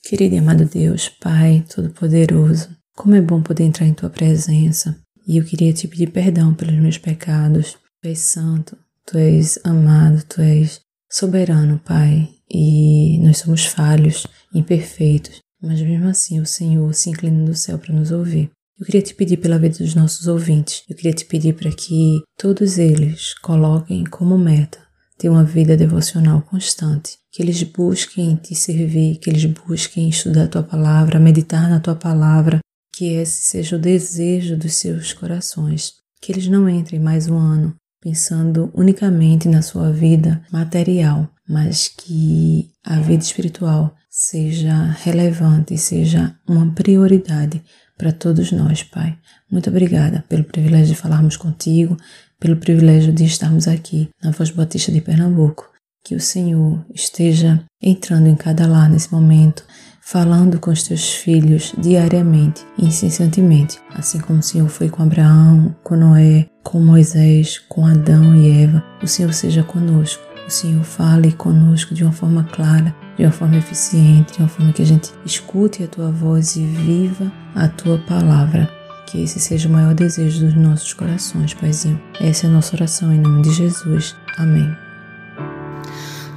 Querido 0.10 0.34
e 0.34 0.40
amado 0.40 0.66
Deus, 0.66 1.08
Pai 1.08 1.64
Todo-Poderoso, 1.72 2.76
como 2.96 3.14
é 3.14 3.22
bom 3.22 3.44
poder 3.44 3.66
entrar 3.66 3.86
em 3.86 3.94
tua 3.94 4.10
presença. 4.10 5.00
E 5.28 5.38
eu 5.38 5.46
queria 5.46 5.72
te 5.72 5.88
pedir 5.88 6.10
perdão 6.10 6.52
pelos 6.52 6.74
meus 6.74 6.98
pecados. 6.98 7.78
Tu 8.02 8.08
és 8.08 8.18
santo, 8.18 8.76
tu 9.06 9.20
és 9.20 9.60
amado, 9.64 10.24
tu 10.28 10.42
és 10.42 10.82
soberano, 11.12 11.80
Pai. 11.86 12.28
E 12.50 13.20
nós 13.20 13.38
somos 13.38 13.66
falhos, 13.66 14.26
imperfeitos, 14.52 15.42
mas 15.62 15.80
mesmo 15.80 16.08
assim 16.08 16.40
o 16.40 16.46
Senhor 16.46 16.92
se 16.96 17.12
inclina 17.12 17.46
do 17.46 17.54
céu 17.54 17.78
para 17.78 17.94
nos 17.94 18.10
ouvir. 18.10 18.50
Eu 18.80 18.88
queria 18.88 19.04
te 19.04 19.14
pedir 19.14 19.38
pela 19.38 19.60
vida 19.60 19.78
dos 19.78 19.94
nossos 19.94 20.26
ouvintes, 20.26 20.82
eu 20.90 20.96
queria 20.96 21.14
te 21.14 21.26
pedir 21.26 21.54
para 21.54 21.70
que 21.70 22.20
todos 22.36 22.80
eles 22.80 23.36
coloquem 23.36 24.06
como 24.06 24.40
meta 24.40 24.89
ter 25.20 25.28
uma 25.28 25.44
vida 25.44 25.76
devocional 25.76 26.42
constante, 26.42 27.18
que 27.30 27.44
eles 27.44 27.62
busquem 27.62 28.38
te 28.38 28.56
servir, 28.56 29.18
que 29.18 29.30
eles 29.30 29.44
busquem 29.46 30.08
estudar 30.08 30.46
a 30.46 30.48
tua 30.48 30.64
palavra, 30.64 31.20
meditar 31.20 31.70
na 31.70 31.82
tua 31.82 31.94
palavra, 31.94 32.60
que 32.94 33.14
esse 33.14 33.44
seja 33.44 33.76
o 33.76 33.80
desejo 33.80 34.56
dos 34.56 34.76
seus 34.76 35.12
corações, 35.12 35.92
que 36.22 36.32
eles 36.32 36.48
não 36.48 36.70
entrem 36.70 37.02
mais 37.02 37.28
um 37.28 37.38
ano 37.38 37.76
pensando 38.02 38.72
unicamente 38.74 39.50
na 39.50 39.62
sua 39.62 39.92
vida 39.92 40.42
material, 40.52 41.30
mas 41.48 41.90
que 41.90 42.72
a 42.82 42.96
vida 43.02 43.22
espiritual 43.22 43.94
seja 44.10 44.96
relevante, 45.04 45.78
seja 45.78 46.34
uma 46.48 46.72
prioridade 46.74 47.62
para 47.98 48.14
todos 48.14 48.54
nós, 48.54 48.84
Pai. 48.84 49.18
Muito 49.52 49.70
obrigada 49.70 50.24
pelo 50.30 50.46
privilégio 50.46 50.96
de 50.96 51.02
falarmos 51.02 51.36
contigo, 51.36 51.98
pelo 52.40 52.56
privilégio 52.56 53.12
de 53.12 53.26
estarmos 53.26 53.68
aqui 53.68 54.10
na 54.24 54.32
Voz 54.32 54.50
Batista 54.50 54.92
de 54.92 55.02
Pernambuco. 55.02 55.70
Que 56.04 56.16
o 56.16 56.20
Senhor 56.20 56.84
esteja 56.96 57.62
entrando 57.82 58.28
em 58.28 58.36
cada 58.36 58.66
lar 58.66 58.90
nesse 58.90 59.12
momento, 59.12 59.64
falando 60.02 60.58
com 60.58 60.72
os 60.72 60.82
teus 60.82 61.14
filhos 61.14 61.74
diariamente, 61.78 62.66
incessantemente, 62.78 63.80
assim 63.94 64.20
como 64.20 64.40
o 64.40 64.44
Senhor 64.44 64.70
foi 64.70 64.90
com 64.90 65.04
Abraão, 65.04 65.76
com 65.84 65.98
Noé, 65.98 66.48
com 66.64 66.80
Moisés, 66.80 67.60
com 67.68 67.86
Adão 67.86 68.34
e 68.36 68.64
Eva. 68.64 68.84
O 69.04 69.08
Senhor 69.08 69.34
seja 69.34 69.62
conosco. 69.62 70.24
O 70.48 70.50
Senhor 70.50 70.84
fale 70.84 71.32
conosco 71.34 71.94
de 71.94 72.04
uma 72.04 72.14
forma 72.14 72.44
clara, 72.46 72.96
de 73.18 73.24
uma 73.24 73.32
forma 73.32 73.58
eficiente, 73.58 74.34
de 74.34 74.40
uma 74.40 74.48
forma 74.48 74.74
que 74.74 74.82
a 74.82 74.86
gente 74.86 75.12
escute 75.26 75.84
a 75.84 75.88
tua 75.88 76.10
voz 76.10 76.56
e 76.56 76.64
viva 76.64 77.32
a 77.54 77.68
tua 77.68 78.00
palavra. 78.00 78.79
Que 79.10 79.24
esse 79.24 79.40
seja 79.40 79.68
o 79.68 79.72
maior 79.72 79.96
desejo 79.96 80.46
dos 80.46 80.54
nossos 80.54 80.94
corações, 80.94 81.56
Paizinho. 81.56 82.00
Essa 82.22 82.46
é 82.46 82.50
a 82.50 82.54
nossa 82.54 82.76
oração 82.76 83.12
em 83.12 83.20
nome 83.20 83.42
de 83.42 83.52
Jesus. 83.52 84.16
Amém. 84.38 84.78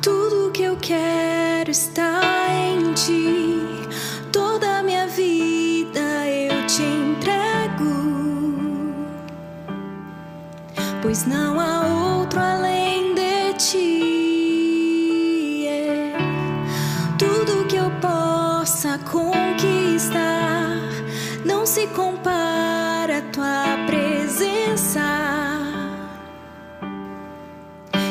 Tudo 0.00 0.50
que 0.52 0.62
eu 0.62 0.74
quero 0.76 1.70
está 1.70 2.22
em 2.50 2.94
ti. 2.94 3.60
Toda 4.32 4.78
a 4.78 4.82
minha 4.82 5.06
vida 5.06 6.00
eu 6.26 6.66
te 6.66 6.82
entrego. 6.82 7.92
Pois 11.02 11.26
não 11.26 11.60
há 11.60 12.20
outro 12.20 12.40
além 12.40 13.14
de 13.14 13.52
ti. 13.58 14.86
É 15.68 16.16
tudo 17.18 17.66
que 17.66 17.76
eu 17.76 17.90
possa 18.00 18.98
conquistar 19.00 20.72
não 21.44 21.66
se 21.66 21.86
compara 21.88 22.31
tua 23.32 23.78
presença, 23.86 25.00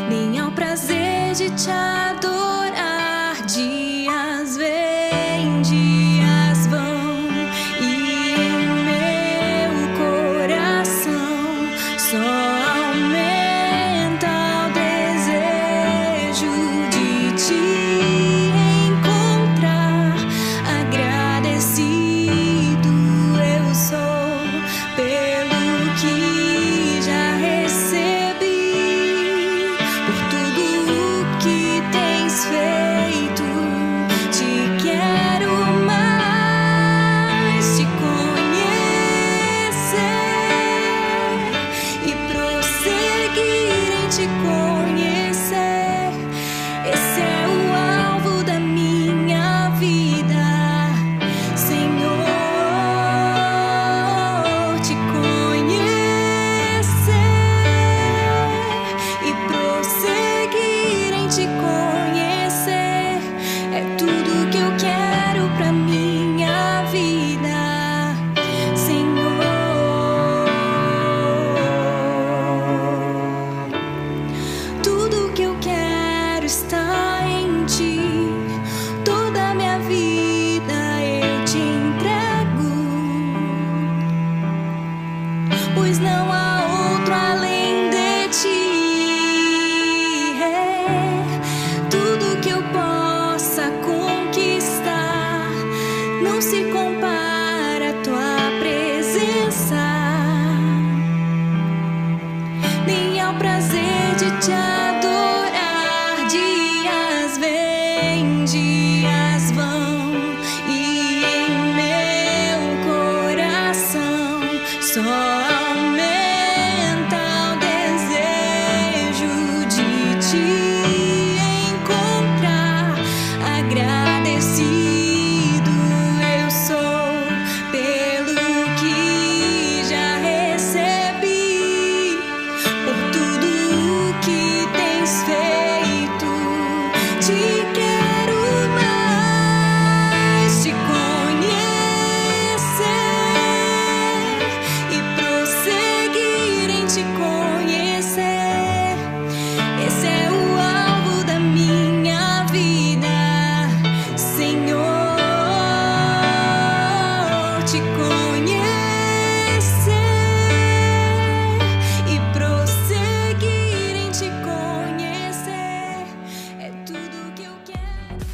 nem 0.10 0.40
ao 0.40 0.52
prazer 0.52 1.34
de 1.36 1.50
te 1.52 1.70
adorar. 1.70 2.21
Te. 44.12 44.71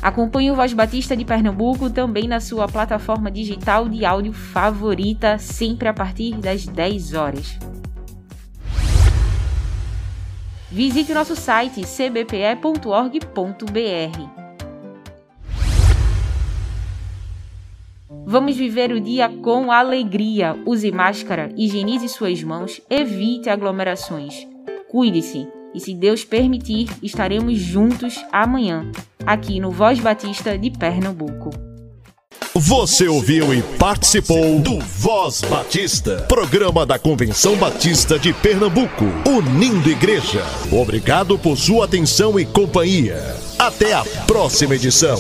Acompanhe 0.02 0.50
o 0.50 0.56
Voz 0.56 0.72
Batista 0.74 1.18
de 1.18 1.26
Pernambuco 1.26 1.90
também 1.90 2.28
na 2.28 2.40
sua 2.40 2.66
plataforma 2.68 3.30
digital 3.30 3.90
de 3.90 4.06
áudio 4.06 4.32
favorita, 4.32 5.38
sempre 5.38 5.90
a 5.90 5.94
partir 5.94 6.36
das 6.38 6.66
10 6.66 7.14
horas. 7.14 7.60
Visite 10.72 11.14
nosso 11.14 11.36
site 11.36 11.86
cbpe.org.br. 11.86 12.78
Vamos 18.30 18.58
viver 18.58 18.92
o 18.92 19.00
dia 19.00 19.30
com 19.30 19.72
alegria. 19.72 20.54
Use 20.66 20.92
máscara, 20.92 21.50
higienize 21.56 22.10
suas 22.10 22.44
mãos, 22.44 22.82
evite 22.90 23.50
aglomerações. 23.50 24.46
Cuide-se 24.92 25.48
e, 25.74 25.80
se 25.80 25.94
Deus 25.94 26.26
permitir, 26.26 26.90
estaremos 27.02 27.58
juntos 27.58 28.22
amanhã, 28.30 28.92
aqui 29.26 29.62
no 29.62 29.72
Voz 29.72 30.02
Batista 30.02 30.58
de 30.58 30.70
Pernambuco. 30.70 31.52
Você 32.54 33.08
ouviu 33.08 33.54
e 33.54 33.62
participou 33.80 34.60
do 34.60 34.78
Voz 34.82 35.40
Batista, 35.44 36.26
programa 36.28 36.86
da 36.86 37.00
Convenção 37.00 37.56
Batista 37.56 38.20
de 38.20 38.34
Pernambuco, 38.34 39.06
unindo 39.26 39.90
igreja. 39.90 40.44
Obrigado 40.70 41.40
por 41.40 41.56
sua 41.56 41.86
atenção 41.86 42.38
e 42.38 42.46
companhia. 42.46 43.24
Até 43.58 43.94
a 43.94 44.04
próxima 44.26 44.76
edição. 44.76 45.18